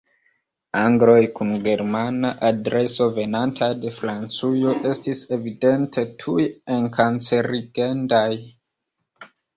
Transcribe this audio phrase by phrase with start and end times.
[0.77, 6.47] Angloj kun Germana adreso venantaj de Francujo estis evidente tuj
[6.81, 8.29] enkarcerigendaj.